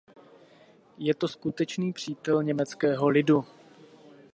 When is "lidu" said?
3.09-3.45